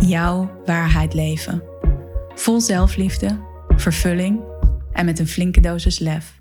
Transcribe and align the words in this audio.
jouw 0.00 0.62
waarheid 0.64 1.14
leven. 1.14 1.62
Vol 2.34 2.60
zelfliefde, 2.60 3.40
vervulling 3.76 4.40
en 4.92 5.04
met 5.04 5.18
een 5.18 5.26
flinke 5.26 5.60
dosis 5.60 5.98
lef. 5.98 6.40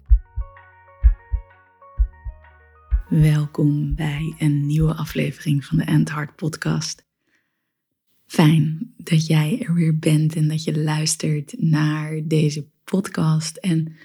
Welkom 3.10 3.96
bij 3.96 4.36
een 4.38 4.66
nieuwe 4.66 4.94
aflevering 4.94 5.66
van 5.66 5.78
de 5.78 5.84
End 5.84 6.12
Heart 6.12 6.36
Podcast. 6.36 7.06
Fijn 8.26 8.94
dat 8.98 9.28
jij 9.28 9.64
er 9.66 9.74
weer 9.74 10.00
bent 10.00 10.36
en 10.36 10.48
dat 10.48 10.64
je 10.64 10.80
luistert 10.80 11.54
naar 11.58 12.22
deze 12.24 12.68
podcast. 12.84 13.58
En 13.58 13.96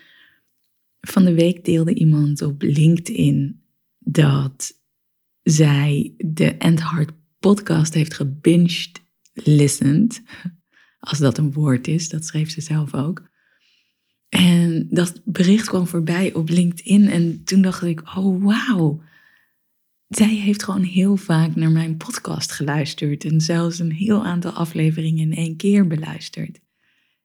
van 1.00 1.24
de 1.24 1.34
week 1.34 1.64
deelde 1.64 1.94
iemand 1.94 2.42
op 2.42 2.62
LinkedIn 2.62 3.62
dat 3.98 4.78
zij 5.42 6.14
de 6.16 6.56
End 6.56 6.90
Heart 6.90 7.12
podcast 7.38 7.94
heeft 7.94 8.14
gebinged 8.14 9.02
listened. 9.34 10.22
Als 10.98 11.18
dat 11.18 11.38
een 11.38 11.52
woord 11.52 11.86
is, 11.88 12.08
dat 12.08 12.24
schreef 12.24 12.50
ze 12.50 12.60
zelf 12.60 12.94
ook. 12.94 13.32
En 14.28 14.86
dat 14.90 15.20
bericht 15.24 15.68
kwam 15.68 15.86
voorbij 15.86 16.32
op 16.32 16.48
LinkedIn 16.48 17.08
en 17.08 17.44
toen 17.44 17.62
dacht 17.62 17.82
ik, 17.82 18.16
oh 18.16 18.44
wauw. 18.44 19.02
Zij 20.08 20.34
heeft 20.34 20.62
gewoon 20.62 20.82
heel 20.82 21.16
vaak 21.16 21.54
naar 21.54 21.70
mijn 21.70 21.96
podcast 21.96 22.52
geluisterd 22.52 23.24
en 23.24 23.40
zelfs 23.40 23.78
een 23.78 23.92
heel 23.92 24.24
aantal 24.24 24.50
afleveringen 24.50 25.30
in 25.30 25.36
één 25.36 25.56
keer 25.56 25.86
beluisterd. 25.86 26.60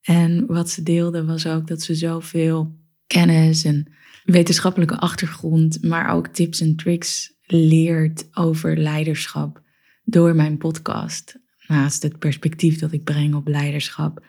En 0.02 0.46
wat 0.46 0.70
ze 0.70 0.84
deelde 0.84 1.26
was 1.26 1.48
ook 1.48 1.68
dat 1.68 1.82
ze 1.82 1.96
zoveel 1.96 2.78
kennis 3.08 3.64
en 3.64 3.92
wetenschappelijke 4.24 4.98
achtergrond, 4.98 5.84
maar 5.84 6.10
ook 6.10 6.28
tips 6.28 6.62
en 6.62 6.76
tricks 6.76 7.34
leert 7.46 8.28
over 8.32 8.78
leiderschap 8.78 9.62
door 10.04 10.36
mijn 10.36 10.58
podcast 10.58 11.40
naast 11.70 12.04
het 12.04 12.20
perspectief 12.20 12.80
dat 12.80 12.92
ik 12.92 13.04
breng 13.04 13.34
op 13.34 13.48
leiderschap. 13.48 14.26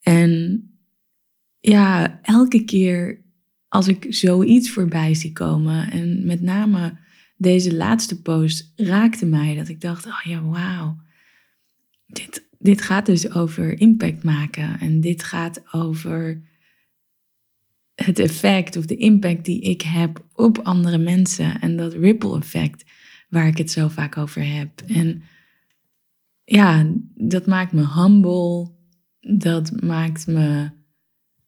En 0.00 0.62
ja, 1.60 2.18
elke 2.22 2.64
keer 2.64 3.24
als 3.68 3.88
ik 3.88 4.06
zoiets 4.08 4.70
voorbij 4.70 5.14
zie 5.14 5.32
komen, 5.32 5.90
en 5.90 6.26
met 6.26 6.40
name 6.40 6.98
deze 7.36 7.74
laatste 7.74 8.22
post 8.22 8.72
raakte 8.76 9.26
mij 9.26 9.54
dat 9.54 9.68
ik 9.68 9.80
dacht: 9.80 10.06
oh 10.06 10.20
ja, 10.24 10.42
wauw. 10.42 10.96
Dit, 12.06 12.48
dit 12.58 12.82
gaat 12.82 13.06
dus 13.06 13.30
over 13.30 13.80
impact 13.80 14.22
maken. 14.22 14.80
En 14.80 15.00
dit 15.00 15.22
gaat 15.22 15.74
over 15.74 16.42
het 17.94 18.18
effect 18.18 18.76
of 18.76 18.86
de 18.86 18.96
impact 18.96 19.44
die 19.44 19.60
ik 19.60 19.82
heb 19.82 20.24
op 20.32 20.58
andere 20.58 20.98
mensen. 20.98 21.60
En 21.60 21.76
dat 21.76 21.94
ripple 21.94 22.38
effect 22.38 22.84
waar 23.28 23.46
ik 23.46 23.58
het 23.58 23.70
zo 23.70 23.88
vaak 23.88 24.16
over 24.16 24.54
heb. 24.54 24.82
En 24.86 25.22
ja, 26.48 26.86
dat 27.14 27.46
maakt 27.46 27.72
me 27.72 27.92
humble. 27.94 28.74
Dat 29.20 29.82
maakt 29.82 30.26
me. 30.26 30.70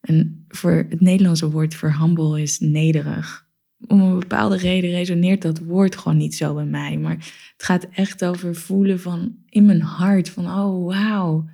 En 0.00 0.44
voor 0.48 0.86
het 0.88 1.00
Nederlandse 1.00 1.50
woord 1.50 1.74
voor 1.74 1.96
humble 1.98 2.42
is 2.42 2.58
nederig. 2.58 3.46
Om 3.86 4.00
een 4.00 4.18
bepaalde 4.18 4.56
reden 4.56 4.90
resoneert 4.90 5.42
dat 5.42 5.58
woord 5.58 5.96
gewoon 5.96 6.18
niet 6.18 6.34
zo 6.34 6.54
bij 6.54 6.64
mij. 6.64 6.98
Maar 6.98 7.16
het 7.52 7.62
gaat 7.64 7.88
echt 7.92 8.24
over 8.24 8.54
voelen 8.54 9.00
van 9.00 9.36
in 9.48 9.66
mijn 9.66 9.80
hart 9.82 10.28
van 10.28 10.46
oh 10.46 10.86
wauw, 10.86 11.48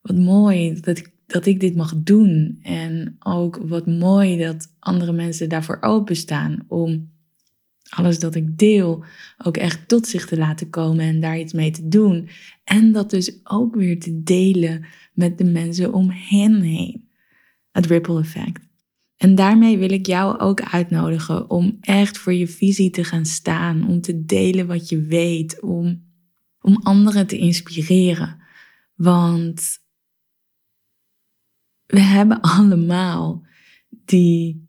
wat 0.00 0.16
mooi 0.16 0.80
dat 0.80 0.98
ik, 0.98 1.12
dat 1.26 1.46
ik 1.46 1.60
dit 1.60 1.76
mag 1.76 1.94
doen. 1.96 2.58
En 2.62 3.16
ook 3.18 3.60
wat 3.62 3.86
mooi 3.86 4.38
dat 4.38 4.74
andere 4.78 5.12
mensen 5.12 5.48
daarvoor 5.48 5.78
openstaan 5.80 6.64
om 6.68 7.10
alles 7.90 8.18
dat 8.18 8.34
ik 8.34 8.58
deel 8.58 9.04
ook 9.38 9.56
echt 9.56 9.88
tot 9.88 10.06
zich 10.06 10.26
te 10.26 10.36
laten 10.36 10.70
komen 10.70 11.04
en 11.04 11.20
daar 11.20 11.38
iets 11.38 11.52
mee 11.52 11.70
te 11.70 11.88
doen. 11.88 12.28
En 12.64 12.92
dat 12.92 13.10
dus 13.10 13.40
ook 13.44 13.74
weer 13.74 14.00
te 14.00 14.22
delen 14.22 14.84
met 15.12 15.38
de 15.38 15.44
mensen 15.44 15.92
om 15.92 16.10
hen 16.10 16.60
heen. 16.60 17.08
Het 17.70 17.86
ripple 17.86 18.20
effect. 18.20 18.68
En 19.16 19.34
daarmee 19.34 19.78
wil 19.78 19.90
ik 19.90 20.06
jou 20.06 20.38
ook 20.38 20.62
uitnodigen 20.62 21.50
om 21.50 21.78
echt 21.80 22.18
voor 22.18 22.32
je 22.32 22.48
visie 22.48 22.90
te 22.90 23.04
gaan 23.04 23.26
staan, 23.26 23.88
om 23.88 24.00
te 24.00 24.24
delen 24.24 24.66
wat 24.66 24.88
je 24.88 25.02
weet, 25.02 25.60
om, 25.60 26.04
om 26.60 26.80
anderen 26.82 27.26
te 27.26 27.38
inspireren. 27.38 28.40
Want 28.94 29.78
we 31.86 32.00
hebben 32.00 32.40
allemaal 32.40 33.46
die 34.04 34.68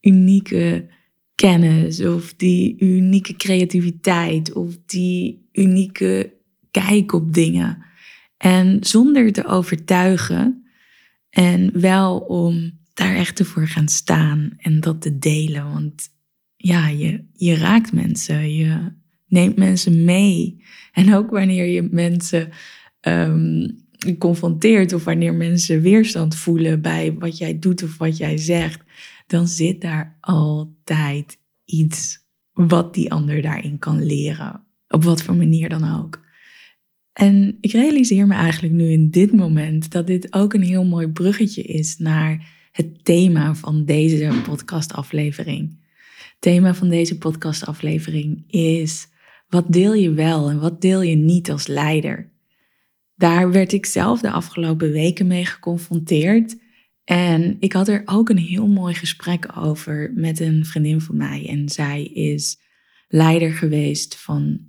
unieke 0.00 0.90
kennis 1.34 2.04
of 2.04 2.34
die 2.34 2.76
unieke 2.78 3.36
creativiteit 3.36 4.52
of 4.52 4.76
die 4.86 5.48
unieke 5.52 6.32
kijk 6.70 7.12
op 7.12 7.34
dingen. 7.34 7.84
En 8.36 8.78
zonder 8.80 9.32
te 9.32 9.46
overtuigen 9.46 10.64
en 11.30 11.80
wel 11.80 12.18
om 12.18 12.80
daar 12.94 13.14
echt 13.14 13.42
voor 13.42 13.68
gaan 13.68 13.88
staan 13.88 14.50
en 14.56 14.80
dat 14.80 15.00
te 15.00 15.18
delen. 15.18 15.72
Want 15.72 16.08
ja, 16.56 16.88
je, 16.88 17.24
je 17.32 17.54
raakt 17.54 17.92
mensen, 17.92 18.54
je 18.54 18.92
neemt 19.26 19.56
mensen 19.56 20.04
mee. 20.04 20.64
En 20.92 21.14
ook 21.14 21.30
wanneer 21.30 21.66
je 21.66 21.88
mensen 21.90 22.48
um, 23.00 23.80
confronteert 24.18 24.92
of 24.92 25.04
wanneer 25.04 25.34
mensen 25.34 25.80
weerstand 25.80 26.36
voelen 26.36 26.80
bij 26.80 27.14
wat 27.18 27.38
jij 27.38 27.58
doet 27.58 27.82
of 27.82 27.98
wat 27.98 28.16
jij 28.16 28.36
zegt, 28.36 28.80
dan 29.32 29.48
zit 29.48 29.80
daar 29.80 30.16
altijd 30.20 31.38
iets 31.64 32.18
wat 32.52 32.94
die 32.94 33.12
ander 33.12 33.42
daarin 33.42 33.78
kan 33.78 34.04
leren. 34.04 34.64
Op 34.88 35.04
wat 35.04 35.22
voor 35.22 35.36
manier 35.36 35.68
dan 35.68 35.98
ook. 35.98 36.20
En 37.12 37.58
ik 37.60 37.72
realiseer 37.72 38.26
me 38.26 38.34
eigenlijk 38.34 38.74
nu 38.74 38.90
in 38.90 39.10
dit 39.10 39.32
moment 39.32 39.90
dat 39.90 40.06
dit 40.06 40.32
ook 40.32 40.54
een 40.54 40.62
heel 40.62 40.84
mooi 40.84 41.08
bruggetje 41.08 41.62
is 41.62 41.98
naar 41.98 42.48
het 42.72 43.04
thema 43.04 43.54
van 43.54 43.84
deze 43.84 44.40
podcastaflevering. 44.44 45.80
Het 46.16 46.36
thema 46.38 46.74
van 46.74 46.88
deze 46.88 47.18
podcastaflevering 47.18 48.44
is: 48.50 49.08
wat 49.48 49.72
deel 49.72 49.94
je 49.94 50.12
wel 50.12 50.50
en 50.50 50.60
wat 50.60 50.80
deel 50.80 51.02
je 51.02 51.16
niet 51.16 51.50
als 51.50 51.66
leider? 51.66 52.30
Daar 53.14 53.52
werd 53.52 53.72
ik 53.72 53.86
zelf 53.86 54.20
de 54.20 54.30
afgelopen 54.30 54.90
weken 54.90 55.26
mee 55.26 55.46
geconfronteerd. 55.46 56.56
En 57.04 57.56
ik 57.60 57.72
had 57.72 57.88
er 57.88 58.02
ook 58.04 58.28
een 58.28 58.38
heel 58.38 58.66
mooi 58.66 58.94
gesprek 58.94 59.56
over 59.56 60.12
met 60.14 60.40
een 60.40 60.64
vriendin 60.64 61.00
van 61.00 61.16
mij. 61.16 61.48
En 61.48 61.68
zij 61.68 62.04
is 62.04 62.58
leider 63.08 63.52
geweest 63.52 64.16
van 64.16 64.60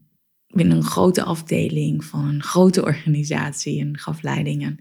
binnen 0.48 0.78
een 0.78 0.84
grote 0.84 1.24
afdeling 1.24 2.04
van 2.06 2.26
een 2.26 2.44
grote 2.44 2.84
organisatie 2.84 3.80
en 3.80 3.98
gaf 3.98 4.22
leiding 4.22 4.66
aan 4.66 4.78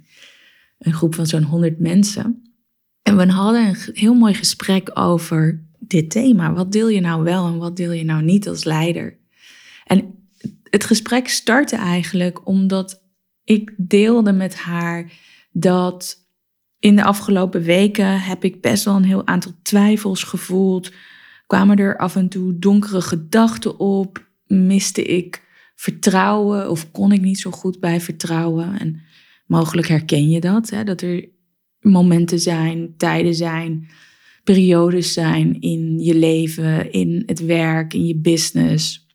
een 0.78 0.92
groep 0.92 1.14
van 1.14 1.26
zo'n 1.26 1.42
100 1.42 1.78
mensen. 1.78 2.42
En 3.02 3.16
we 3.16 3.26
hadden 3.26 3.66
een 3.66 3.76
heel 3.92 4.14
mooi 4.14 4.34
gesprek 4.34 4.90
over 4.98 5.66
dit 5.78 6.10
thema. 6.10 6.52
Wat 6.52 6.72
deel 6.72 6.88
je 6.88 7.00
nou 7.00 7.22
wel 7.22 7.46
en 7.46 7.58
wat 7.58 7.76
deel 7.76 7.92
je 7.92 8.04
nou 8.04 8.22
niet 8.22 8.48
als 8.48 8.64
leider? 8.64 9.18
En 9.84 10.28
het 10.62 10.84
gesprek 10.84 11.28
startte 11.28 11.76
eigenlijk 11.76 12.46
omdat 12.46 13.02
ik 13.44 13.74
deelde 13.76 14.32
met 14.32 14.54
haar 14.54 15.12
dat 15.52 16.21
in 16.82 16.96
de 16.96 17.04
afgelopen 17.04 17.62
weken 17.62 18.20
heb 18.20 18.44
ik 18.44 18.60
best 18.60 18.84
wel 18.84 18.96
een 18.96 19.04
heel 19.04 19.26
aantal 19.26 19.52
twijfels 19.62 20.22
gevoeld. 20.22 20.92
Kwamen 21.46 21.76
er 21.76 21.96
af 21.96 22.16
en 22.16 22.28
toe 22.28 22.58
donkere 22.58 23.00
gedachten 23.00 23.78
op? 23.78 24.26
Miste 24.46 25.02
ik 25.02 25.42
vertrouwen 25.74 26.70
of 26.70 26.90
kon 26.90 27.12
ik 27.12 27.20
niet 27.20 27.38
zo 27.38 27.50
goed 27.50 27.80
bij 27.80 28.00
vertrouwen? 28.00 28.78
En 28.78 29.00
mogelijk 29.46 29.88
herken 29.88 30.30
je 30.30 30.40
dat, 30.40 30.70
hè? 30.70 30.84
dat 30.84 31.00
er 31.00 31.28
momenten 31.80 32.38
zijn, 32.38 32.94
tijden 32.96 33.34
zijn, 33.34 33.88
periodes 34.44 35.12
zijn 35.12 35.60
in 35.60 35.98
je 35.98 36.14
leven, 36.14 36.92
in 36.92 37.22
het 37.26 37.44
werk, 37.44 37.94
in 37.94 38.06
je 38.06 38.16
business. 38.16 39.06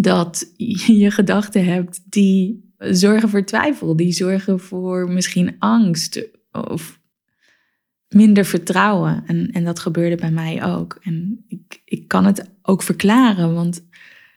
Dat 0.00 0.52
je 0.86 1.10
gedachten 1.10 1.64
hebt 1.64 2.02
die 2.08 2.70
zorgen 2.78 3.28
voor 3.28 3.44
twijfel, 3.44 3.96
die 3.96 4.12
zorgen 4.12 4.60
voor 4.60 5.10
misschien 5.10 5.56
angst 5.58 6.34
of 6.62 7.00
minder 8.08 8.44
vertrouwen. 8.44 9.22
En, 9.26 9.50
en 9.50 9.64
dat 9.64 9.78
gebeurde 9.78 10.16
bij 10.16 10.30
mij 10.30 10.64
ook. 10.64 10.98
En 11.02 11.44
ik, 11.48 11.82
ik 11.84 12.08
kan 12.08 12.24
het 12.24 12.50
ook 12.62 12.82
verklaren, 12.82 13.54
want 13.54 13.88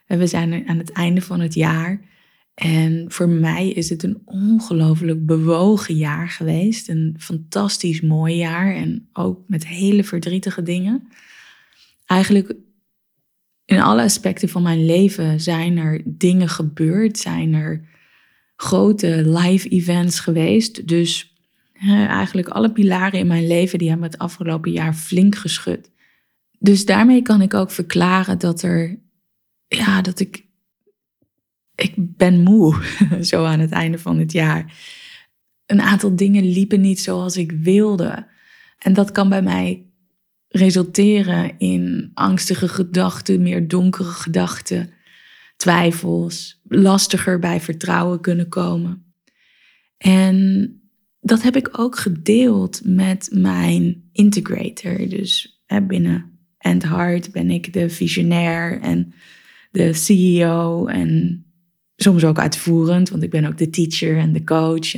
we 0.06 0.26
zijn 0.26 0.68
aan 0.68 0.78
het 0.78 0.92
einde 0.92 1.20
van 1.20 1.40
het 1.40 1.54
jaar. 1.54 2.08
En 2.54 3.04
voor 3.08 3.28
mij 3.28 3.68
is 3.68 3.90
het 3.90 4.02
een 4.02 4.22
ongelooflijk 4.24 5.26
bewogen 5.26 5.94
jaar 5.94 6.28
geweest. 6.28 6.88
Een 6.88 7.16
fantastisch 7.18 8.00
mooi 8.00 8.36
jaar 8.36 8.74
en 8.74 9.08
ook 9.12 9.40
met 9.46 9.66
hele 9.66 10.04
verdrietige 10.04 10.62
dingen. 10.62 11.08
Eigenlijk 12.06 12.54
in 13.64 13.80
alle 13.80 14.02
aspecten 14.02 14.48
van 14.48 14.62
mijn 14.62 14.84
leven 14.84 15.40
zijn 15.40 15.76
er 15.76 16.02
dingen 16.04 16.48
gebeurd, 16.48 17.18
zijn 17.18 17.54
er 17.54 17.88
grote 18.56 19.22
live 19.26 19.68
events 19.68 20.20
geweest. 20.20 20.88
Dus 20.88 21.29
eigenlijk 21.88 22.48
alle 22.48 22.72
pilaren 22.72 23.18
in 23.18 23.26
mijn 23.26 23.46
leven 23.46 23.78
die 23.78 23.88
hebben 23.88 24.06
het 24.06 24.18
afgelopen 24.18 24.72
jaar 24.72 24.94
flink 24.94 25.36
geschud. 25.36 25.90
Dus 26.58 26.84
daarmee 26.84 27.22
kan 27.22 27.42
ik 27.42 27.54
ook 27.54 27.70
verklaren 27.70 28.38
dat 28.38 28.62
er, 28.62 28.98
ja, 29.68 30.02
dat 30.02 30.20
ik, 30.20 30.44
ik 31.74 31.94
ben 31.96 32.42
moe 32.42 32.82
zo 33.20 33.44
aan 33.44 33.60
het 33.60 33.70
einde 33.70 33.98
van 33.98 34.18
het 34.18 34.32
jaar. 34.32 34.74
Een 35.66 35.80
aantal 35.80 36.16
dingen 36.16 36.44
liepen 36.44 36.80
niet 36.80 37.00
zoals 37.00 37.36
ik 37.36 37.52
wilde. 37.52 38.26
En 38.78 38.92
dat 38.92 39.12
kan 39.12 39.28
bij 39.28 39.42
mij 39.42 39.86
resulteren 40.48 41.58
in 41.58 42.10
angstige 42.14 42.68
gedachten, 42.68 43.42
meer 43.42 43.68
donkere 43.68 44.10
gedachten, 44.10 44.92
twijfels, 45.56 46.60
lastiger 46.68 47.38
bij 47.38 47.60
vertrouwen 47.60 48.20
kunnen 48.20 48.48
komen. 48.48 49.14
En 49.96 50.74
dat 51.20 51.42
heb 51.42 51.56
ik 51.56 51.78
ook 51.78 51.98
gedeeld 51.98 52.80
met 52.84 53.30
mijn 53.32 54.08
integrator. 54.12 55.08
Dus 55.08 55.62
binnen 55.86 56.38
And 56.58 56.82
Heart 56.82 57.32
ben 57.32 57.50
ik 57.50 57.72
de 57.72 57.90
visionair 57.90 58.80
en 58.80 59.12
de 59.70 59.92
CEO 59.92 60.86
en 60.86 61.44
soms 61.96 62.24
ook 62.24 62.38
uitvoerend, 62.38 63.10
want 63.10 63.22
ik 63.22 63.30
ben 63.30 63.44
ook 63.44 63.58
de 63.58 63.70
teacher 63.70 64.18
en 64.18 64.32
de 64.32 64.44
coach. 64.44 64.94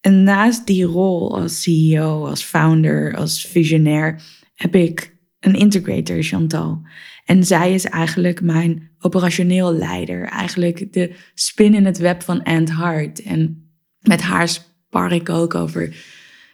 En 0.00 0.22
naast 0.22 0.66
die 0.66 0.84
rol 0.84 1.40
als 1.40 1.62
CEO, 1.62 2.26
als 2.26 2.42
founder, 2.42 3.16
als 3.16 3.46
visionair, 3.46 4.22
heb 4.54 4.74
ik 4.74 5.16
een 5.40 5.54
integrator, 5.54 6.22
Chantal. 6.22 6.82
En 7.24 7.44
zij 7.44 7.74
is 7.74 7.84
eigenlijk 7.84 8.40
mijn 8.40 8.90
operationeel 8.98 9.72
leider. 9.72 10.24
Eigenlijk 10.24 10.92
de 10.92 11.14
spin 11.34 11.74
in 11.74 11.84
het 11.84 11.98
web 11.98 12.22
van 12.22 12.42
Ant 12.42 12.76
Heart. 12.76 13.22
En 13.22 13.70
met 14.00 14.20
haar 14.20 14.48
spar 14.86 15.12
ik 15.12 15.28
ook 15.28 15.54
over 15.54 15.96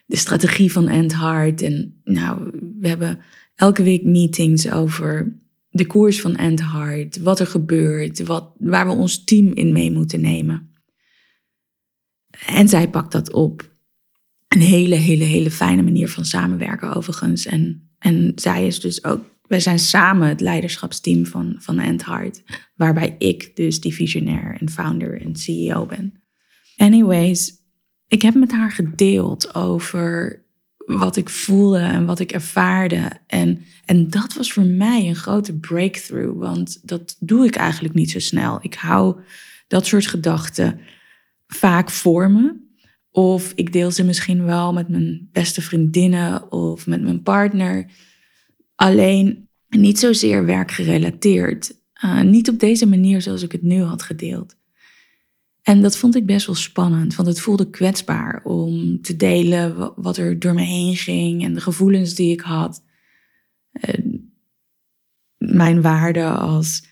de 0.07 0.17
strategie 0.17 0.73
van 0.73 0.89
Ant 0.89 1.17
Heart. 1.17 1.63
En 1.63 2.01
nou, 2.05 2.51
we 2.81 2.89
hebben 2.89 3.19
elke 3.55 3.83
week 3.83 4.05
meetings 4.05 4.71
over 4.71 5.41
de 5.69 5.87
koers 5.87 6.21
van 6.21 6.37
Ant 6.37 6.61
Heart. 6.61 7.19
Wat 7.19 7.41
er 7.41 7.47
gebeurt, 7.47 8.23
wat, 8.23 8.53
waar 8.59 8.87
we 8.87 8.93
ons 8.93 9.25
team 9.25 9.53
in 9.53 9.73
mee 9.73 9.91
moeten 9.91 10.21
nemen. 10.21 10.71
En 12.47 12.69
zij 12.69 12.89
pakt 12.89 13.13
dat 13.13 13.33
op. 13.33 13.71
Een 14.49 14.61
hele, 14.61 14.95
hele, 14.95 15.25
hele 15.25 15.51
fijne 15.51 15.83
manier 15.83 16.09
van 16.09 16.25
samenwerken 16.25 16.95
overigens. 16.95 17.47
En 17.47 17.93
en 18.03 18.33
zij 18.35 18.67
is 18.67 18.81
dus 18.81 19.05
ook, 19.05 19.25
wij 19.47 19.61
zijn 19.61 19.79
samen 19.79 20.29
het 20.29 20.41
leiderschapsteam 20.41 21.27
van, 21.27 21.55
van 21.59 21.79
Ant 21.79 22.05
Heart, 22.05 22.43
waarbij 22.77 23.15
ik 23.19 23.57
dus 23.57 23.81
die 23.81 23.95
visionair 23.95 24.57
en 24.61 24.71
founder 24.71 25.21
en 25.21 25.37
CEO 25.37 25.87
ben. 25.87 26.23
Anyways, 26.77 27.53
ik 28.13 28.23
heb 28.23 28.35
met 28.35 28.53
haar 28.53 28.71
gedeeld 28.71 29.55
over 29.55 30.43
wat 30.77 31.17
ik 31.17 31.29
voelde 31.29 31.79
en 31.79 32.07
wat 32.07 32.19
ik 32.19 32.33
ervaarde. 32.33 33.11
En, 33.27 33.65
en 33.85 34.11
dat 34.11 34.35
was 34.35 34.53
voor 34.53 34.65
mij 34.65 35.09
een 35.09 35.17
grote 35.17 35.59
breakthrough, 35.59 36.39
want 36.39 36.89
dat 36.89 37.17
doe 37.21 37.47
ik 37.47 37.55
eigenlijk 37.55 37.95
niet 37.95 38.11
zo 38.11 38.19
snel. 38.19 38.59
Ik 38.63 38.75
hou 38.75 39.21
dat 39.69 39.87
soort 39.87 40.07
gedachten 40.07 40.81
vaak 41.47 41.91
voor 41.91 42.31
me. 42.31 42.55
Of 43.11 43.53
ik 43.55 43.73
deel 43.73 43.91
ze 43.91 44.05
misschien 44.05 44.45
wel 44.45 44.73
met 44.73 44.89
mijn 44.89 45.29
beste 45.33 45.63
vriendinnen 45.63 46.53
of 46.53 46.87
met 46.87 47.03
mijn 47.03 47.23
partner. 47.23 47.91
Alleen 48.75 49.49
niet 49.69 49.99
zozeer 49.99 50.45
werkgerelateerd. 50.47 51.75
Uh, 52.05 52.21
niet 52.21 52.49
op 52.49 52.59
deze 52.59 52.87
manier 52.87 53.23
zoals 53.23 53.43
ik 53.43 53.53
het 53.53 53.63
nu 53.63 53.83
had 53.83 54.03
gedeeld. 54.03 54.57
En 55.63 55.83
dat 55.83 55.97
vond 55.97 56.17
ik 56.17 56.27
best 56.27 56.47
wel 56.47 56.55
spannend, 56.55 57.15
want 57.15 57.29
het 57.29 57.41
voelde 57.41 57.71
kwetsbaar 57.71 58.45
om 58.45 59.01
te 59.01 59.17
delen 59.17 59.93
wat 59.97 60.17
er 60.17 60.39
door 60.39 60.55
me 60.55 60.63
heen 60.63 60.97
ging 60.97 61.45
en 61.45 61.55
de 61.55 61.61
gevoelens 61.61 62.15
die 62.15 62.33
ik 62.33 62.41
had. 62.41 62.85
Mijn 65.39 65.83
waarde 65.83 66.25
als 66.25 66.91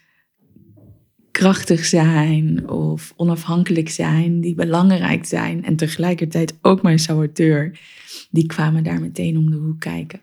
krachtig 1.30 1.84
zijn 1.84 2.68
of 2.68 3.12
onafhankelijk 3.16 3.88
zijn, 3.88 4.40
die 4.40 4.54
belangrijk 4.54 5.24
zijn 5.24 5.64
en 5.64 5.76
tegelijkertijd 5.76 6.58
ook 6.62 6.82
mijn 6.82 6.98
saboteur, 6.98 7.80
die 8.30 8.46
kwamen 8.46 8.84
daar 8.84 9.00
meteen 9.00 9.36
om 9.36 9.50
de 9.50 9.56
hoek 9.56 9.80
kijken. 9.80 10.20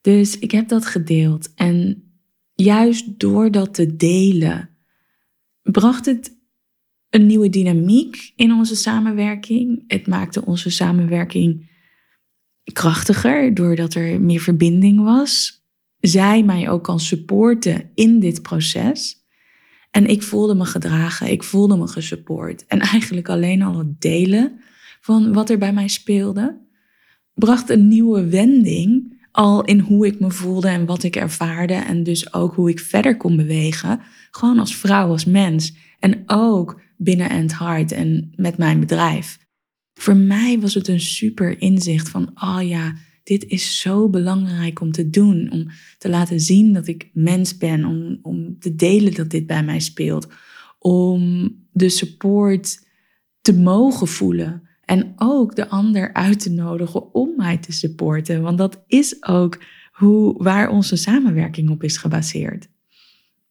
Dus 0.00 0.38
ik 0.38 0.50
heb 0.50 0.68
dat 0.68 0.86
gedeeld 0.86 1.54
en 1.54 2.02
juist 2.54 3.18
door 3.20 3.50
dat 3.50 3.74
te 3.74 3.96
delen 3.96 4.70
bracht 5.62 6.06
het 6.06 6.32
een 7.14 7.26
nieuwe 7.26 7.48
dynamiek 7.48 8.32
in 8.36 8.52
onze 8.52 8.76
samenwerking. 8.76 9.84
Het 9.86 10.06
maakte 10.06 10.44
onze 10.44 10.70
samenwerking 10.70 11.70
krachtiger 12.72 13.54
doordat 13.54 13.94
er 13.94 14.20
meer 14.20 14.40
verbinding 14.40 15.02
was. 15.02 15.62
Zij 16.00 16.42
mij 16.42 16.70
ook 16.70 16.84
kan 16.84 17.00
supporten 17.00 17.90
in 17.94 18.20
dit 18.20 18.42
proces. 18.42 19.24
En 19.90 20.06
ik 20.06 20.22
voelde 20.22 20.54
me 20.54 20.64
gedragen, 20.64 21.30
ik 21.30 21.42
voelde 21.42 21.76
me 21.76 21.88
gesupport. 21.88 22.66
En 22.66 22.80
eigenlijk 22.80 23.28
alleen 23.28 23.62
al 23.62 23.78
het 23.78 24.00
delen 24.00 24.60
van 25.00 25.32
wat 25.32 25.50
er 25.50 25.58
bij 25.58 25.72
mij 25.72 25.88
speelde, 25.88 26.60
bracht 27.34 27.70
een 27.70 27.88
nieuwe 27.88 28.28
wending 28.28 29.22
al 29.32 29.64
in 29.64 29.78
hoe 29.78 30.06
ik 30.06 30.20
me 30.20 30.30
voelde 30.30 30.68
en 30.68 30.86
wat 30.86 31.02
ik 31.02 31.16
ervaarde. 31.16 31.74
En 31.74 32.02
dus 32.02 32.34
ook 32.34 32.54
hoe 32.54 32.70
ik 32.70 32.80
verder 32.80 33.16
kon 33.16 33.36
bewegen. 33.36 34.00
Gewoon 34.30 34.58
als 34.58 34.76
vrouw, 34.76 35.08
als 35.08 35.24
mens. 35.24 35.74
En 35.98 36.22
ook 36.26 36.82
binnen 36.96 37.30
End 37.30 37.58
Heart 37.58 37.92
en 37.92 38.32
met 38.36 38.58
mijn 38.58 38.80
bedrijf. 38.80 39.38
Voor 39.94 40.16
mij 40.16 40.60
was 40.60 40.74
het 40.74 40.88
een 40.88 41.00
super 41.00 41.60
inzicht 41.60 42.08
van, 42.08 42.30
oh 42.34 42.58
ja, 42.62 42.94
dit 43.24 43.44
is 43.44 43.80
zo 43.80 44.08
belangrijk 44.08 44.80
om 44.80 44.92
te 44.92 45.10
doen. 45.10 45.50
Om 45.50 45.68
te 45.98 46.08
laten 46.08 46.40
zien 46.40 46.72
dat 46.72 46.86
ik 46.86 47.10
mens 47.12 47.56
ben. 47.56 47.84
Om, 47.84 48.18
om 48.22 48.58
te 48.58 48.74
delen 48.74 49.14
dat 49.14 49.30
dit 49.30 49.46
bij 49.46 49.64
mij 49.64 49.80
speelt. 49.80 50.28
Om 50.78 51.50
de 51.72 51.88
support 51.88 52.86
te 53.40 53.54
mogen 53.54 54.06
voelen. 54.06 54.68
En 54.84 55.12
ook 55.16 55.56
de 55.56 55.68
ander 55.68 56.12
uit 56.12 56.40
te 56.40 56.50
nodigen 56.50 57.14
om 57.14 57.32
mij 57.36 57.58
te 57.58 57.72
supporten. 57.72 58.42
Want 58.42 58.58
dat 58.58 58.84
is 58.86 59.26
ook 59.26 59.62
hoe, 59.92 60.42
waar 60.42 60.68
onze 60.68 60.96
samenwerking 60.96 61.70
op 61.70 61.82
is 61.82 61.96
gebaseerd. 61.96 62.68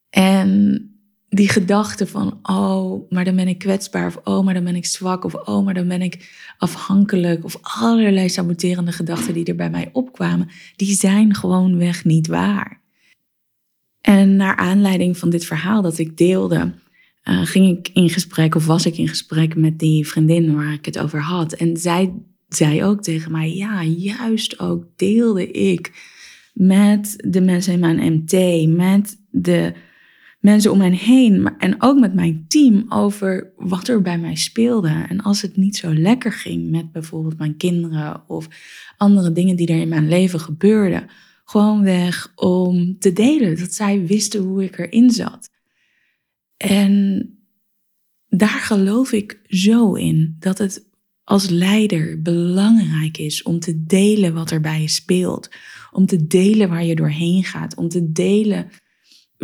En 0.10 0.88
die 1.34 1.50
gedachte 1.50 2.08
van, 2.08 2.40
oh, 2.44 3.10
maar 3.12 3.25
dan 3.25 3.36
ben 3.36 3.48
ik 3.48 3.58
kwetsbaar, 3.58 4.08
of 4.08 4.20
oh, 4.24 4.46
maar 4.46 4.54
dan 4.54 4.63
ben 4.63 4.75
ik 4.75 4.86
zwak, 4.86 5.24
of 5.24 5.34
oh, 5.34 5.66
maar 5.66 5.74
dan 5.74 5.88
ben 5.88 6.02
ik 6.02 6.32
afhankelijk, 6.58 7.44
of 7.44 7.58
allerlei 7.62 8.30
saboterende 8.30 8.92
gedachten 8.92 9.34
die 9.34 9.46
er 9.46 9.56
bij 9.56 9.70
mij 9.70 9.90
opkwamen, 9.94 10.50
die 10.75 10.96
zijn 10.96 11.36
gewoonweg 11.36 12.06
niet 12.06 12.28
waar. 12.28 12.82
En 14.02 14.36
naar 14.36 14.56
aanleiding 14.56 15.18
van 15.18 15.30
dit 15.30 15.46
verhaal 15.46 15.82
dat 15.82 15.98
ik 15.98 16.18
deelde, 16.18 16.74
uh, 17.24 17.46
ging 17.46 17.78
ik 17.78 17.90
in 17.94 18.10
gesprek, 18.10 18.56
of 18.56 18.66
was 18.66 18.86
ik 18.86 18.98
in 18.98 19.08
gesprek 19.08 19.56
met 19.56 19.80
die 19.80 20.08
vriendin 20.08 20.56
waar 20.56 20.74
ik 20.74 20.86
het 20.86 21.00
over 21.00 21.22
had. 21.22 21.54
En 21.54 21.78
zij 21.78 22.13
zei 22.48 22.84
ook 22.84 23.02
tegen 23.02 23.32
mij, 23.32 23.56
ja, 23.56 23.84
juist 23.84 24.60
ook 24.60 24.86
deelde 24.96 25.52
ik 25.52 25.92
met 26.54 27.13
de 27.28 27.42
mensen 27.42 27.74
in 27.74 27.80
mijn 27.80 28.13
MT, 28.13 28.68
met 28.68 29.18
de 29.30 29.74
mensen 30.44 30.72
om 30.72 30.78
mij 30.78 30.92
heen 30.92 31.58
en 31.58 31.82
ook 31.82 32.00
met 32.00 32.14
mijn 32.14 32.46
team 32.48 32.86
over 32.90 33.54
wat 33.58 33.88
er 33.88 34.02
bij 34.02 34.18
mij 34.18 34.36
speelde. 34.36 35.06
En 35.10 35.22
als 35.22 35.42
het 35.42 35.58
niet 35.58 35.76
zo 35.76 35.94
lekker 35.94 36.32
ging 36.32 36.70
met 36.70 36.92
bijvoorbeeld 36.92 37.38
mijn 37.38 37.58
kinderen 37.58 38.30
of 38.30 38.48
andere 38.98 39.32
dingen 39.32 39.56
die 39.56 39.68
er 39.68 39.80
in 39.80 39.88
mijn 39.88 40.08
leven 40.08 40.40
gebeurden, 40.40 41.10
gewoon 41.46 41.84
weg 41.84 42.32
om 42.36 43.00
te 43.00 43.14
delen, 43.14 43.60
dat 43.60 43.74
zij 43.74 44.06
wisten 44.06 44.42
hoe 44.42 44.64
ik 44.64 44.78
erin 44.78 45.12
zat. 45.12 45.50
En 46.58 47.28
daar 48.28 48.50
geloof 48.50 49.12
ik 49.12 49.40
zo 49.48 49.94
in 49.94 50.36
dat 50.40 50.58
het 50.58 50.90
als 51.24 51.50
leider 51.50 52.22
belangrijk 52.22 53.18
is 53.18 53.44
om 53.44 53.60
te 53.60 53.84
delen 53.84 54.34
wat 54.34 54.52
er 54.52 54.62
bij 54.62 54.82
je 54.82 54.90
speelt, 54.90 55.50
om 55.92 56.06
te 56.06 56.28
delen 56.28 56.70
waar 56.70 56.86
je 56.86 56.96
doorheen 56.96 57.44
gaat, 57.44 57.76
om 57.76 57.90
te 57.90 58.12
delen 58.12 58.70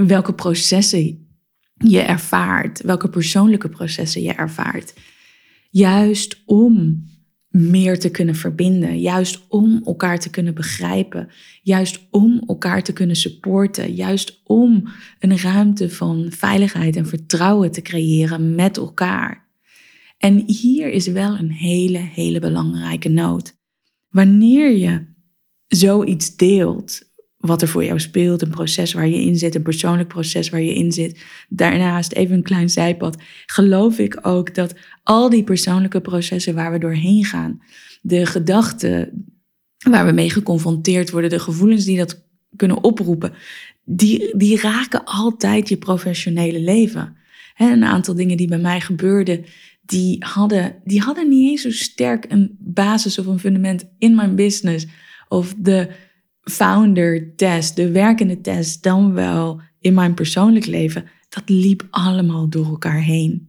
welke 0.08 0.34
processen 0.34 1.28
je 1.74 2.00
ervaart, 2.00 2.82
welke 2.82 3.10
persoonlijke 3.10 3.70
processen 3.70 4.22
je 4.22 4.34
ervaart. 4.34 4.94
Juist 5.70 6.44
om 6.46 7.04
meer 7.50 8.00
te 8.00 8.10
kunnen 8.10 8.36
verbinden. 8.36 9.00
Juist 9.00 9.46
om 9.48 9.82
elkaar 9.86 10.20
te 10.20 10.30
kunnen 10.30 10.56
begrijpen. 10.56 11.30
Juist 11.62 12.08
om 12.10 12.44
elkaar 12.48 12.84
te 12.84 12.94
kunnen 12.94 13.16
supporten. 13.16 13.94
Juist 13.94 14.42
om 14.44 14.88
een 15.20 15.38
ruimte 15.38 15.90
van 15.90 16.28
veiligheid 16.30 16.96
en 16.96 17.08
vertrouwen 17.08 17.72
te 17.72 17.82
creëren 17.82 18.56
met 18.56 18.78
elkaar. 18.78 19.48
En 20.18 20.44
hier 20.46 20.90
is 20.90 21.08
wel 21.08 21.38
een 21.38 21.52
hele, 21.52 21.98
hele 21.98 22.40
belangrijke 22.40 23.10
noot. 23.10 23.58
Wanneer 24.10 24.78
je 24.78 25.06
zoiets 25.68 26.36
deelt, 26.36 27.09
wat 27.40 27.62
er 27.62 27.68
voor 27.68 27.84
jou 27.84 28.00
speelt, 28.00 28.42
een 28.42 28.50
proces 28.50 28.94
waar 28.94 29.08
je 29.08 29.22
in 29.22 29.36
zit, 29.36 29.56
een 29.56 29.62
persoonlijk 29.62 30.08
proces 30.08 30.50
waar 30.50 30.62
je 30.62 30.74
in 30.74 30.92
zit. 30.92 31.24
Daarnaast 31.50 32.12
even 32.12 32.36
een 32.36 32.44
klein 32.44 32.70
zijpad. 32.70 33.18
Geloof 33.46 34.00
ik 34.00 34.20
ook 34.22 34.56
dat 34.56 34.76
al 35.04 35.30
die 35.30 35.44
persoonlijke 35.44 36.02
processen 36.02 36.56
waar 36.56 36.72
we 36.72 36.78
doorheen 36.78 37.26
gaan, 37.26 37.62
de 38.02 38.26
gedachten 38.26 39.26
waar 39.78 40.06
we 40.06 40.12
mee 40.12 40.30
geconfronteerd 40.30 41.10
worden, 41.10 41.30
de 41.30 41.40
gevoelens 41.40 41.86
die 41.86 41.98
dat 41.98 42.28
kunnen 42.56 42.84
oproepen, 42.84 43.34
die, 43.84 44.38
die 44.38 44.60
raken 44.60 45.06
altijd 45.06 45.70
je 45.70 45.78
professionele 45.78 46.60
leven. 46.60 47.18
een 47.58 47.84
aantal 47.84 48.16
dingen 48.16 48.38
die 48.38 48.48
bij 48.48 48.58
mij 48.58 48.82
gebeurden, 48.82 49.46
die 49.82 50.24
hadden, 50.26 50.76
die 50.84 51.02
hadden 51.02 51.30
niet 51.30 51.50
eens 51.50 51.62
zo 51.62 51.72
sterk 51.72 52.26
een 52.28 52.58
basis 52.60 53.20
of 53.20 53.26
een 53.26 53.40
fundament 53.40 53.90
in 53.98 54.16
mijn 54.16 54.36
business. 54.36 54.88
Of 55.28 55.54
de 55.58 55.90
founder 56.42 57.36
test, 57.36 57.76
de 57.76 57.92
werkende 57.92 58.42
test, 58.42 58.84
dan 58.84 59.14
wel 59.14 59.62
in 59.80 59.94
mijn 59.94 60.14
persoonlijk 60.14 60.66
leven. 60.66 61.06
Dat 61.30 61.50
liep 61.50 61.88
allemaal 61.90 62.50
door 62.50 62.66
elkaar 62.66 63.02
heen. 63.02 63.48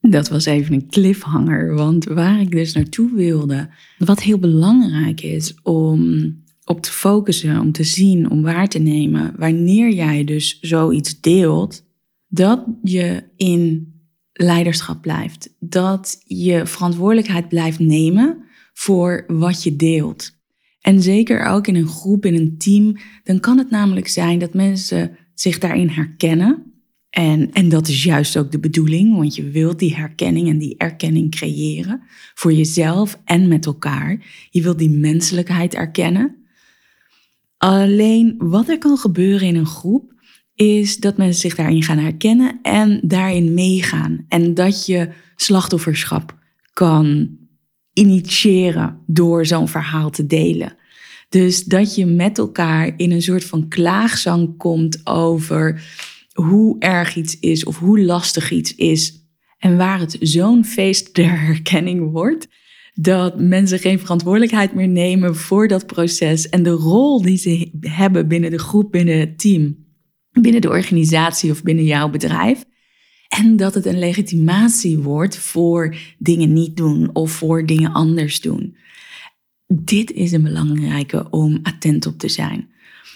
Dat 0.00 0.28
was 0.28 0.44
even 0.44 0.74
een 0.74 0.88
cliffhanger, 0.88 1.74
want 1.74 2.04
waar 2.04 2.40
ik 2.40 2.50
dus 2.50 2.72
naartoe 2.72 3.14
wilde, 3.14 3.70
wat 3.98 4.22
heel 4.22 4.38
belangrijk 4.38 5.20
is 5.20 5.54
om 5.62 6.34
op 6.64 6.80
te 6.80 6.90
focussen, 6.90 7.60
om 7.60 7.72
te 7.72 7.84
zien, 7.84 8.30
om 8.30 8.42
waar 8.42 8.68
te 8.68 8.78
nemen, 8.78 9.34
wanneer 9.36 9.90
jij 9.90 10.24
dus 10.24 10.60
zoiets 10.60 11.20
deelt, 11.20 11.84
dat 12.28 12.64
je 12.82 13.24
in 13.36 13.94
leiderschap 14.32 15.02
blijft. 15.02 15.54
Dat 15.58 16.22
je 16.24 16.66
verantwoordelijkheid 16.66 17.48
blijft 17.48 17.78
nemen 17.78 18.44
voor 18.72 19.24
wat 19.26 19.62
je 19.62 19.76
deelt. 19.76 20.39
En 20.80 21.02
zeker 21.02 21.44
ook 21.44 21.66
in 21.66 21.74
een 21.74 21.88
groep, 21.88 22.24
in 22.24 22.34
een 22.34 22.58
team, 22.58 22.96
dan 23.24 23.40
kan 23.40 23.58
het 23.58 23.70
namelijk 23.70 24.08
zijn 24.08 24.38
dat 24.38 24.54
mensen 24.54 25.16
zich 25.34 25.58
daarin 25.58 25.88
herkennen. 25.88 26.64
En, 27.10 27.52
en 27.52 27.68
dat 27.68 27.88
is 27.88 28.04
juist 28.04 28.36
ook 28.36 28.52
de 28.52 28.60
bedoeling, 28.60 29.16
want 29.16 29.34
je 29.34 29.50
wilt 29.50 29.78
die 29.78 29.94
herkenning 29.94 30.48
en 30.48 30.58
die 30.58 30.74
erkenning 30.78 31.30
creëren 31.30 32.02
voor 32.34 32.52
jezelf 32.52 33.20
en 33.24 33.48
met 33.48 33.66
elkaar. 33.66 34.26
Je 34.50 34.62
wilt 34.62 34.78
die 34.78 34.90
menselijkheid 34.90 35.74
erkennen. 35.74 36.36
Alleen 37.56 38.34
wat 38.38 38.68
er 38.68 38.78
kan 38.78 38.96
gebeuren 38.96 39.48
in 39.48 39.56
een 39.56 39.66
groep 39.66 40.14
is 40.54 40.96
dat 40.96 41.16
mensen 41.16 41.40
zich 41.40 41.54
daarin 41.54 41.82
gaan 41.82 41.98
herkennen 41.98 42.58
en 42.62 43.00
daarin 43.02 43.54
meegaan. 43.54 44.24
En 44.28 44.54
dat 44.54 44.86
je 44.86 45.08
slachtofferschap 45.36 46.38
kan 46.72 47.38
initiëren 47.92 49.02
door 49.06 49.46
zo'n 49.46 49.68
verhaal 49.68 50.10
te 50.10 50.26
delen. 50.26 50.76
Dus 51.28 51.64
dat 51.64 51.94
je 51.94 52.06
met 52.06 52.38
elkaar 52.38 52.92
in 52.96 53.10
een 53.10 53.22
soort 53.22 53.44
van 53.44 53.68
klaagzang 53.68 54.56
komt 54.56 55.06
over 55.06 55.82
hoe 56.32 56.78
erg 56.78 57.16
iets 57.16 57.38
is 57.38 57.64
of 57.64 57.78
hoe 57.78 58.00
lastig 58.00 58.50
iets 58.50 58.74
is. 58.74 59.28
En 59.58 59.76
waar 59.76 60.00
het 60.00 60.16
zo'n 60.20 60.64
feest 60.64 61.14
der 61.14 61.40
herkenning 61.40 62.10
wordt, 62.10 62.48
dat 62.94 63.40
mensen 63.40 63.78
geen 63.78 63.98
verantwoordelijkheid 63.98 64.74
meer 64.74 64.88
nemen 64.88 65.36
voor 65.36 65.68
dat 65.68 65.86
proces 65.86 66.48
en 66.48 66.62
de 66.62 66.70
rol 66.70 67.22
die 67.22 67.36
ze 67.36 67.70
hebben 67.80 68.28
binnen 68.28 68.50
de 68.50 68.58
groep, 68.58 68.90
binnen 68.90 69.18
het 69.18 69.38
team, 69.38 69.76
binnen 70.40 70.60
de 70.60 70.68
organisatie 70.68 71.50
of 71.50 71.62
binnen 71.62 71.84
jouw 71.84 72.10
bedrijf. 72.10 72.64
En 73.38 73.56
dat 73.56 73.74
het 73.74 73.86
een 73.86 73.98
legitimatie 73.98 74.98
wordt 74.98 75.36
voor 75.36 75.96
dingen 76.18 76.52
niet 76.52 76.76
doen 76.76 77.10
of 77.12 77.30
voor 77.30 77.66
dingen 77.66 77.92
anders 77.92 78.40
doen. 78.40 78.76
Dit 79.66 80.10
is 80.12 80.32
een 80.32 80.42
belangrijke 80.42 81.30
om 81.30 81.58
attent 81.62 82.06
op 82.06 82.18
te 82.18 82.28
zijn. 82.28 82.68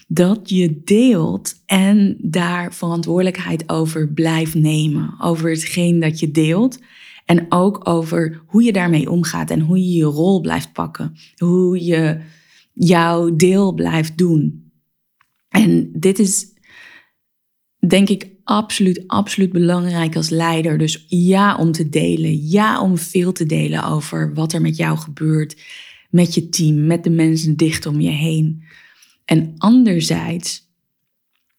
Dat 0.08 0.48
je 0.48 0.82
deelt 0.84 1.62
en 1.66 2.16
daar 2.20 2.74
verantwoordelijkheid 2.74 3.68
over 3.68 4.08
blijft 4.08 4.54
nemen. 4.54 5.14
Over 5.20 5.50
hetgeen 5.50 6.00
dat 6.00 6.20
je 6.20 6.30
deelt. 6.30 6.78
En 7.24 7.46
ook 7.48 7.88
over 7.88 8.42
hoe 8.46 8.62
je 8.62 8.72
daarmee 8.72 9.10
omgaat 9.10 9.50
en 9.50 9.60
hoe 9.60 9.78
je 9.78 9.92
je 9.92 10.04
rol 10.04 10.40
blijft 10.40 10.72
pakken. 10.72 11.14
Hoe 11.36 11.84
je 11.84 12.20
jouw 12.72 13.36
deel 13.36 13.72
blijft 13.72 14.18
doen. 14.18 14.72
En 15.48 15.90
dit 15.92 16.18
is 16.18 16.46
denk 17.86 18.08
ik 18.08 18.33
absoluut, 18.44 19.04
absoluut 19.06 19.52
belangrijk 19.52 20.16
als 20.16 20.28
leider. 20.28 20.78
Dus 20.78 21.04
ja 21.08 21.56
om 21.56 21.72
te 21.72 21.88
delen. 21.88 22.48
Ja 22.48 22.80
om 22.80 22.98
veel 22.98 23.32
te 23.32 23.46
delen 23.46 23.84
over 23.84 24.34
wat 24.34 24.52
er 24.52 24.60
met 24.60 24.76
jou 24.76 24.98
gebeurt. 24.98 25.62
Met 26.10 26.34
je 26.34 26.48
team, 26.48 26.86
met 26.86 27.04
de 27.04 27.10
mensen 27.10 27.56
dicht 27.56 27.86
om 27.86 28.00
je 28.00 28.10
heen. 28.10 28.62
En 29.24 29.54
anderzijds, 29.58 30.70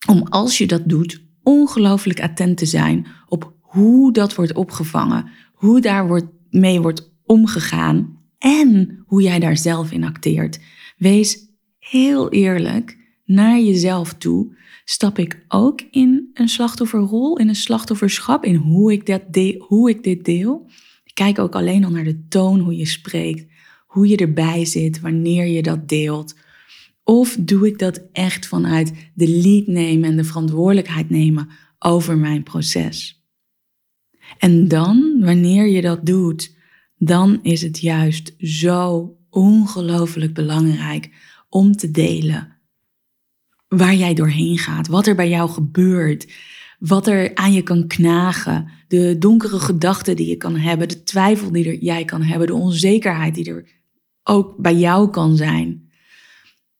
om 0.08 0.24
als 0.24 0.58
je 0.58 0.68
dat 0.68 0.90
doet, 0.90 1.24
ongelooflijk 1.44 2.22
attent 2.22 2.58
te 2.58 2.66
zijn 2.66 3.08
op 3.28 3.54
hoe 3.62 4.14
dat 4.14 4.36
wordt 4.36 4.54
opgevangen. 4.54 5.30
Hoe 5.54 5.82
daar 5.82 6.08
wordt, 6.08 6.28
mee 6.50 6.82
wordt 6.82 7.12
omgegaan. 7.26 8.20
En 8.38 9.04
hoe 9.06 9.22
jij 9.22 9.40
daar 9.40 9.58
zelf 9.58 9.92
in 9.92 10.04
acteert. 10.04 10.60
Wees 10.98 11.38
heel 11.80 12.32
eerlijk 12.32 12.98
naar 13.26 13.60
jezelf 13.60 14.14
toe 14.14 14.56
stap 14.86 15.20
ik 15.20 15.46
ook 15.48 15.82
in 15.92 16.30
een 16.34 16.50
slachtofferrol, 16.50 17.38
in 17.38 17.48
een 17.48 17.56
slachtofferschap, 17.56 18.44
in 18.44 18.56
hoe 18.56 18.92
ik, 18.92 19.06
dat 19.06 19.22
hoe 19.58 19.90
ik 19.90 20.04
dit 20.04 20.26
deel. 20.26 20.70
Ik 21.04 21.14
kijk 21.14 21.40
ook 21.40 21.56
alleen 21.56 21.84
al 21.84 21.92
naar 21.92 22.04
de 22.04 22.28
toon, 22.28 22.60
hoe 22.60 22.78
je 22.78 22.86
spreekt, 22.86 23.52
hoe 23.86 24.08
je 24.08 24.18
erbij 24.18 24.66
zit, 24.66 25.00
wanneer 25.00 25.46
je 25.46 25.62
dat 25.62 25.90
deelt. 25.90 26.36
Of 27.04 27.38
doe 27.40 27.68
ik 27.68 27.80
dat 27.80 28.02
echt 28.12 28.48
vanuit 28.48 28.94
de 29.14 29.28
lead 29.28 29.68
nemen 29.68 30.10
en 30.10 30.18
de 30.18 30.24
verantwoordelijkheid 30.24 31.10
nemen 31.10 31.50
over 31.80 32.18
mijn 32.18 32.44
proces? 32.44 33.24
En 34.38 34.68
dan, 34.68 35.16
wanneer 35.20 35.68
je 35.68 35.82
dat 35.82 36.06
doet, 36.06 36.56
dan 36.98 37.40
is 37.42 37.62
het 37.62 37.80
juist 37.80 38.34
zo 38.38 39.16
ongelooflijk 39.30 40.34
belangrijk 40.34 41.10
om 41.50 41.76
te 41.76 41.92
delen 41.92 42.55
waar 43.78 43.96
jij 43.96 44.14
doorheen 44.14 44.58
gaat, 44.58 44.88
wat 44.88 45.08
er 45.08 45.16
bij 45.16 45.30
jou 45.30 45.50
gebeurt, 45.50 46.28
wat 46.80 47.08
er 47.08 47.36
aan 47.36 47.54
je 47.54 47.62
kan 47.62 47.88
knagen, 47.88 48.70
de 48.88 49.16
donkere 49.20 49.60
gedachten 49.60 50.16
die 50.16 50.28
je 50.28 50.36
kan 50.36 50.56
hebben, 50.56 50.88
de 50.88 51.04
twijfel 51.04 51.52
die 51.52 51.66
er, 51.68 51.78
jij 51.78 52.06
kan 52.06 52.22
hebben, 52.22 52.48
de 52.48 52.54
onzekerheid 52.54 53.36
die 53.36 53.50
er 53.50 53.68
ook 54.24 54.58
bij 54.58 54.76
jou 54.76 55.10
kan 55.10 55.36
zijn. 55.36 55.90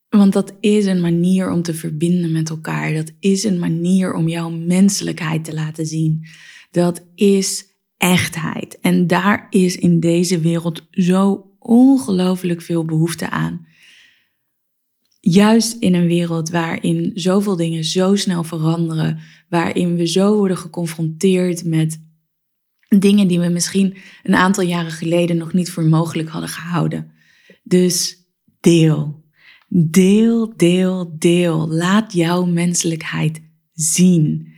Want 0.10 0.34
dat 0.34 0.54
is 0.60 0.86
een 0.86 1.02
manier 1.02 1.52
om 1.52 1.62
te 1.62 1.74
verbinden 1.74 2.32
met 2.32 2.50
elkaar. 2.50 2.94
Dat 2.94 3.12
is 3.20 3.44
een 3.44 3.60
manier 3.60 4.14
om 4.14 4.28
jouw 4.28 4.50
menselijkheid 4.50 5.44
te 5.44 5.54
laten 5.54 5.86
zien. 5.86 6.26
Dat 6.72 7.06
is 7.16 7.66
echtheid. 7.98 8.80
En 8.80 9.08
daar 9.08 9.48
is 9.50 9.78
in 9.78 10.00
deze 10.00 10.40
wereld 10.40 10.88
zo 10.92 11.52
ongelooflijk 11.60 12.62
veel 12.62 12.86
behoefte 12.86 13.30
aan. 13.30 13.66
Juist 15.28 15.74
in 15.80 15.94
een 15.94 16.08
wereld 16.08 16.50
waarin 16.50 17.12
zoveel 17.14 17.56
dingen 17.56 17.84
zo 17.84 18.16
snel 18.16 18.44
veranderen, 18.44 19.20
waarin 19.50 19.96
we 19.96 20.08
zo 20.08 20.36
worden 20.36 20.58
geconfronteerd 20.58 21.64
met 21.64 22.04
dingen 23.00 23.28
die 23.28 23.40
we 23.40 23.48
misschien 23.48 23.98
een 24.24 24.36
aantal 24.36 24.64
jaren 24.64 24.92
geleden 24.92 25.38
nog 25.38 25.54
niet 25.54 25.70
voor 25.70 25.84
mogelijk 25.84 26.30
hadden 26.30 26.50
gehouden. 26.50 27.12
Dus 27.64 28.18
deel. 28.60 29.24
Deel, 29.68 30.54
deel, 30.58 31.16
deel. 31.18 31.68
Laat 31.68 32.14
jouw 32.14 32.46
menselijkheid 32.46 33.42
zien. 33.74 34.54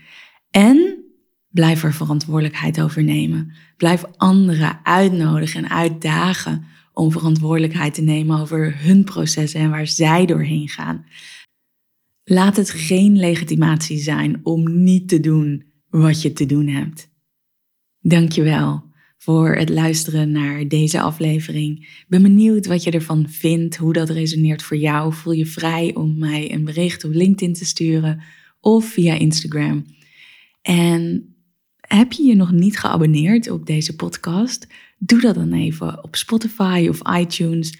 En 0.52 1.04
blijf 1.50 1.84
er 1.84 1.94
verantwoordelijkheid 1.94 2.82
over 2.82 3.04
nemen. 3.04 3.54
Blijf 3.78 4.04
anderen 4.18 4.80
uitnodigen 4.84 5.64
en 5.64 5.70
uitdagen 5.70 6.66
om 6.98 7.12
verantwoordelijkheid 7.12 7.94
te 7.94 8.02
nemen 8.02 8.40
over 8.40 8.82
hun 8.84 9.04
processen 9.04 9.60
en 9.60 9.70
waar 9.70 9.88
zij 9.88 10.26
doorheen 10.26 10.70
gaan. 10.70 11.06
Laat 12.24 12.56
het 12.56 12.70
geen 12.70 13.18
legitimatie 13.18 13.98
zijn 13.98 14.40
om 14.44 14.84
niet 14.84 15.10
te 15.10 15.20
doen 15.20 15.66
wat 15.90 16.22
je 16.22 16.34
te 16.34 16.46
doen 16.46 16.68
hebt. 16.68 17.10
Dankjewel 18.00 18.84
voor 19.18 19.56
het 19.56 19.70
luisteren 19.70 20.32
naar 20.32 20.68
deze 20.68 21.02
aflevering. 21.02 21.80
Ik 21.80 22.06
ben 22.08 22.22
benieuwd 22.22 22.66
wat 22.66 22.84
je 22.84 22.92
ervan 22.92 23.30
vindt, 23.30 23.78
hoe 23.78 23.94
dat 23.94 24.10
resoneert 24.10 24.64
voor 24.64 24.78
jou. 24.78 25.14
Voel 25.14 25.34
je 25.34 25.46
vrij 25.46 25.96
om 25.96 26.18
mij 26.18 26.54
een 26.54 26.66
bericht 26.66 27.04
op 27.04 27.14
LinkedIn 27.14 27.54
te 27.54 27.66
sturen 27.66 28.22
of 28.60 28.86
via 28.86 29.14
Instagram. 29.14 29.86
En 30.62 31.36
heb 31.88 32.12
je 32.12 32.24
je 32.24 32.36
nog 32.36 32.52
niet 32.52 32.80
geabonneerd 32.80 33.50
op 33.50 33.66
deze 33.66 33.96
podcast? 33.96 34.68
Doe 34.98 35.22
dat 35.22 35.36
dan 35.36 35.54
even 35.54 36.04
op 36.04 36.16
Spotify 36.16 36.88
of 36.90 37.18
iTunes. 37.18 37.78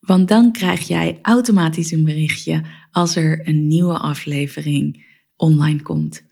Want 0.00 0.28
dan 0.28 0.52
krijg 0.52 0.88
jij 0.88 1.18
automatisch 1.22 1.90
een 1.90 2.04
berichtje 2.04 2.62
als 2.90 3.16
er 3.16 3.48
een 3.48 3.66
nieuwe 3.66 3.98
aflevering 3.98 5.06
online 5.36 5.82
komt. 5.82 6.22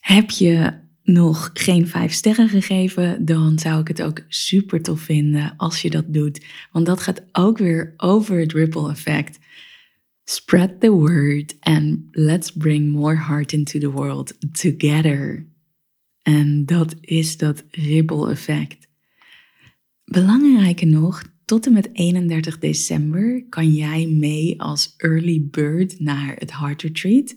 Heb 0.00 0.30
je 0.30 0.80
nog 1.02 1.50
geen 1.54 1.86
vijf 1.86 2.12
sterren 2.12 2.48
gegeven, 2.48 3.24
dan 3.24 3.58
zou 3.58 3.80
ik 3.80 3.88
het 3.88 4.02
ook 4.02 4.20
super 4.28 4.82
tof 4.82 5.00
vinden 5.00 5.54
als 5.56 5.82
je 5.82 5.90
dat 5.90 6.04
doet. 6.08 6.44
Want 6.72 6.86
dat 6.86 7.00
gaat 7.00 7.22
ook 7.32 7.58
weer 7.58 7.94
over 7.96 8.38
het 8.38 8.52
ripple 8.52 8.90
effect. 8.90 9.38
Spread 10.24 10.80
the 10.80 10.90
word 10.90 11.56
and 11.60 11.98
let's 12.10 12.50
bring 12.50 12.92
more 12.92 13.16
heart 13.16 13.52
into 13.52 13.78
the 13.78 13.90
world 13.90 14.34
together. 14.52 15.51
En 16.22 16.66
dat 16.66 16.94
is 17.00 17.36
dat 17.36 17.64
ripple 17.70 18.30
effect. 18.30 18.88
Belangrijker 20.04 20.86
nog, 20.86 21.22
tot 21.44 21.66
en 21.66 21.72
met 21.72 21.88
31 21.92 22.58
december 22.58 23.46
kan 23.48 23.74
jij 23.74 24.06
mee 24.06 24.60
als 24.60 24.94
early 24.96 25.46
bird 25.50 26.00
naar 26.00 26.34
het 26.38 26.52
Heart 26.58 26.82
Retreat. 26.82 27.34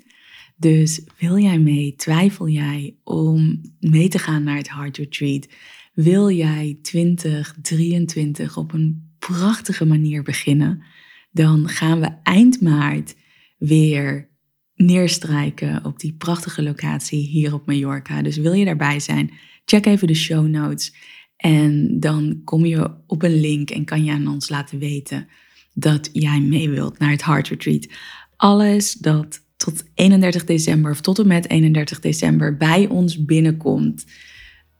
Dus 0.57 1.01
wil 1.17 1.37
jij 1.37 1.59
mee? 1.59 1.95
Twijfel 1.95 2.47
jij 2.47 2.95
om 3.03 3.61
mee 3.79 4.07
te 4.07 4.19
gaan 4.19 4.43
naar 4.43 4.57
het 4.57 4.73
Heart 4.73 4.97
Retreat? 4.97 5.47
Wil 5.93 6.31
jij 6.31 6.79
2023 6.81 8.57
op 8.57 8.73
een 8.73 9.15
prachtige 9.19 9.85
manier 9.85 10.23
beginnen? 10.23 10.83
Dan 11.31 11.69
gaan 11.69 11.99
we 11.99 12.09
eind 12.23 12.61
maart 12.61 13.15
weer 13.57 14.29
neerstrijken 14.75 15.85
op 15.85 15.99
die 15.99 16.13
prachtige 16.13 16.63
locatie 16.63 17.27
hier 17.27 17.53
op 17.53 17.65
Mallorca. 17.65 18.21
Dus 18.21 18.37
wil 18.37 18.53
je 18.53 18.65
daarbij 18.65 18.99
zijn? 18.99 19.31
Check 19.65 19.85
even 19.85 20.07
de 20.07 20.13
show 20.13 20.47
notes. 20.47 20.93
En 21.37 21.99
dan 21.99 22.41
kom 22.43 22.65
je 22.65 22.91
op 23.07 23.23
een 23.23 23.39
link 23.39 23.69
en 23.69 23.85
kan 23.85 24.03
je 24.03 24.11
aan 24.11 24.27
ons 24.27 24.49
laten 24.49 24.79
weten 24.79 25.27
dat 25.73 26.09
jij 26.13 26.41
mee 26.41 26.69
wilt 26.69 26.99
naar 26.99 27.09
het 27.09 27.25
Heart 27.25 27.47
Retreat. 27.47 27.87
Alles 28.35 28.93
dat 28.93 29.43
tot 29.57 29.83
31 29.93 30.45
december 30.45 30.91
of 30.91 31.01
tot 31.01 31.19
en 31.19 31.27
met 31.27 31.49
31 31.49 31.99
december 31.99 32.57
bij 32.57 32.87
ons 32.87 33.25
binnenkomt. 33.25 34.05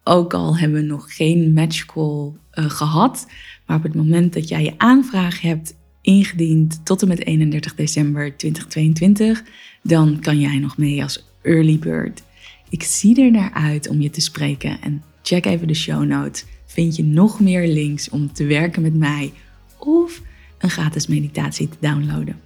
Ook 0.04 0.34
al 0.34 0.58
hebben 0.58 0.80
we 0.82 0.86
nog 0.86 1.16
geen 1.16 1.54
matchcall 1.54 2.34
uh, 2.54 2.70
gehad, 2.70 3.28
maar 3.66 3.78
op 3.78 3.84
het 3.84 3.96
moment 3.96 4.34
dat 4.34 4.48
jij 4.48 4.64
je 4.64 4.74
aanvraag 4.78 5.42
hebt 5.42 5.76
ingediend 6.06 6.86
tot 6.86 7.02
en 7.02 7.08
met 7.08 7.26
31 7.26 7.76
december 7.76 8.38
2022, 8.38 9.44
dan 9.84 10.20
kan 10.20 10.40
jij 10.40 10.58
nog 10.60 10.78
mee 10.78 11.04
als 11.04 11.26
early 11.42 11.80
bird. 11.80 12.24
Ik 12.70 12.84
zie 12.84 13.22
er 13.22 13.32
naar 13.32 13.52
uit 13.54 13.88
om 13.88 14.02
je 14.02 14.10
te 14.10 14.22
spreken 14.22 14.82
en 14.82 15.04
check 15.22 15.46
even 15.46 15.68
de 15.68 15.74
show 15.74 16.06
notes. 16.06 16.46
Vind 16.66 16.96
je 16.96 17.04
nog 17.04 17.40
meer 17.40 17.68
links 17.68 18.10
om 18.10 18.34
te 18.34 18.46
werken 18.46 18.82
met 18.82 18.96
mij 18.96 19.34
of 19.78 20.22
een 20.58 20.70
gratis 20.70 21.08
meditatie 21.08 21.70
te 21.70 21.78
downloaden. 21.80 22.40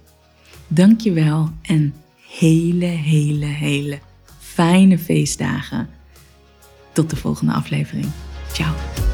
Dankjewel 0.66 1.48
en 1.62 1.94
hele, 2.38 2.84
hele, 2.84 3.44
hele 3.44 3.98
fijne 4.38 4.98
feestdagen. 4.98 5.88
Tot 6.92 7.10
de 7.10 7.16
volgende 7.16 7.52
aflevering. 7.52 8.06
Ciao. 8.52 9.09